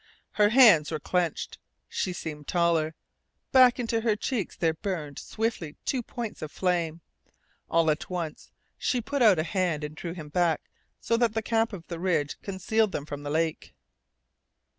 [0.31, 1.59] Her hands were clenched.
[1.87, 2.95] She seemed taller.
[3.51, 7.01] Back into her cheeks there burned swiftly two points of flame.
[7.69, 10.61] All at once she put out a hand and drew him back,
[10.99, 13.75] so that the cap of the ridge concealed them from the lake.